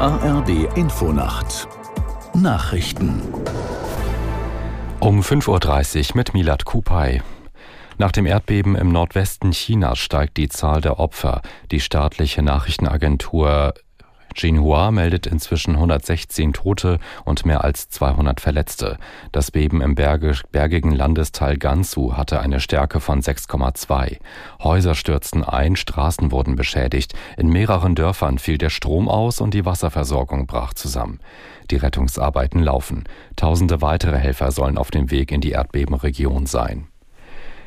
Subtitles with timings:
[0.00, 1.66] ARD Infonacht
[2.32, 3.20] Nachrichten
[5.00, 7.20] um 5.30 Uhr mit Milat Kupay.
[7.96, 11.42] Nach dem Erdbeben im Nordwesten Chinas steigt die Zahl der Opfer.
[11.72, 13.74] Die staatliche Nachrichtenagentur
[14.38, 18.96] Xinhua meldet inzwischen 116 Tote und mehr als 200 Verletzte.
[19.32, 24.18] Das Beben im bergigen Landesteil Gansu hatte eine Stärke von 6,2.
[24.62, 27.14] Häuser stürzten ein, Straßen wurden beschädigt.
[27.36, 31.18] In mehreren Dörfern fiel der Strom aus und die Wasserversorgung brach zusammen.
[31.72, 33.04] Die Rettungsarbeiten laufen.
[33.34, 36.86] Tausende weitere Helfer sollen auf dem Weg in die Erdbebenregion sein.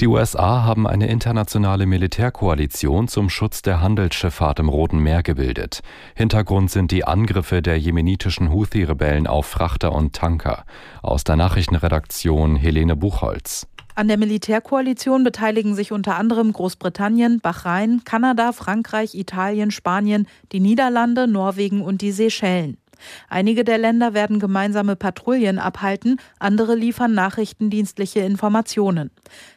[0.00, 5.80] Die USA haben eine internationale Militärkoalition zum Schutz der Handelsschifffahrt im Roten Meer gebildet.
[6.14, 10.64] Hintergrund sind die Angriffe der jemenitischen Houthi-Rebellen auf Frachter und Tanker.
[11.02, 13.66] Aus der Nachrichtenredaktion Helene Buchholz.
[13.94, 21.28] An der Militärkoalition beteiligen sich unter anderem Großbritannien, Bahrain, Kanada, Frankreich, Italien, Spanien, die Niederlande,
[21.28, 22.78] Norwegen und die Seychellen.
[23.28, 29.10] Einige der Länder werden gemeinsame Patrouillen abhalten, andere liefern nachrichtendienstliche Informationen.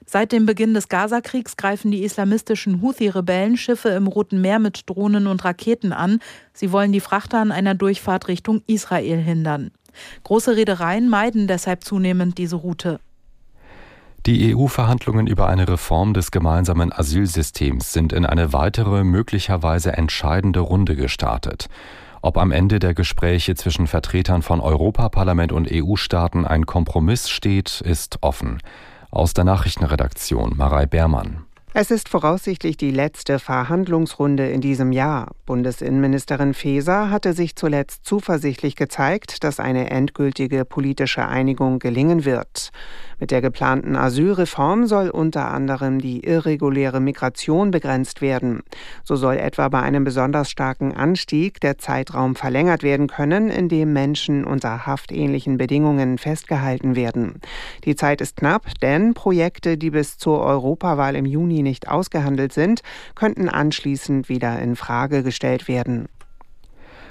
[0.05, 5.27] Seit dem Beginn des Gazakriegs greifen die islamistischen Houthi-Rebellen Schiffe im Roten Meer mit Drohnen
[5.27, 6.19] und Raketen an.
[6.53, 9.71] Sie wollen die Frachter an einer Durchfahrt Richtung Israel hindern.
[10.23, 12.99] Große Reedereien meiden deshalb zunehmend diese Route.
[14.25, 20.95] Die EU-Verhandlungen über eine Reform des gemeinsamen Asylsystems sind in eine weitere, möglicherweise entscheidende Runde
[20.95, 21.67] gestartet.
[22.25, 28.17] Ob am Ende der Gespräche zwischen Vertretern von Europaparlament und EU-Staaten ein Kompromiss steht, ist
[28.21, 28.63] offen.
[29.11, 31.45] Aus der Nachrichtenredaktion Marei Beermann.
[31.77, 35.31] Es ist voraussichtlich die letzte Verhandlungsrunde in diesem Jahr.
[35.45, 42.71] Bundesinnenministerin Faeser hatte sich zuletzt zuversichtlich gezeigt, dass eine endgültige politische Einigung gelingen wird.
[43.19, 48.63] Mit der geplanten Asylreform soll unter anderem die irreguläre Migration begrenzt werden.
[49.03, 53.91] So soll etwa bei einem besonders starken Anstieg der Zeitraum verlängert werden können, in dem
[53.91, 57.41] Menschen unter haftähnlichen Bedingungen festgehalten werden.
[57.83, 62.83] Die Zeit ist knapp, denn Projekte, die bis zur Europawahl im Juni nicht ausgehandelt sind,
[63.15, 66.07] könnten anschließend wieder in Frage gestellt werden.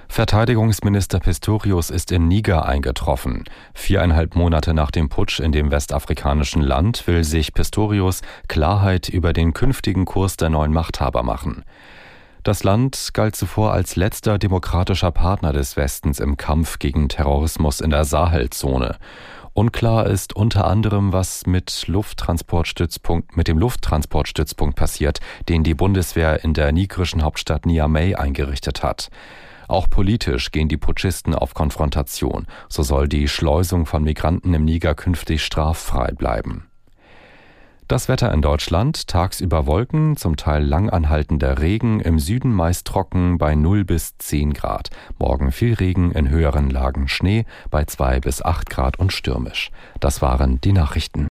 [0.09, 3.45] Verteidigungsminister Pistorius ist in Niger eingetroffen.
[3.75, 9.55] Viereinhalb Monate nach dem Putsch in dem westafrikanischen Land will sich Pistorius Klarheit über den
[9.55, 11.65] künftigen Kurs der neuen Machthaber machen.
[12.45, 17.89] Das Land galt zuvor als letzter demokratischer Partner des Westens im Kampf gegen Terrorismus in
[17.89, 18.99] der Sahelzone.
[19.55, 26.55] Unklar ist unter anderem, was mit Lufttransportstützpunkt, mit dem Lufttransportstützpunkt passiert, den die Bundeswehr in
[26.55, 29.11] der nigerischen Hauptstadt Niamey eingerichtet hat.
[29.69, 32.49] Auch politisch gehen die Putschisten auf Konfrontation.
[32.69, 36.67] So soll die Schleusung von Migranten im Niger künftig straffrei bleiben.
[37.87, 43.55] Das Wetter in Deutschland, tagsüber Wolken, zum Teil langanhaltender Regen, im Süden meist trocken bei
[43.55, 44.89] 0 bis 10 Grad.
[45.19, 49.71] Morgen viel Regen, in höheren Lagen Schnee bei 2 bis 8 Grad und stürmisch.
[50.01, 51.29] Das waren die Nachrichten.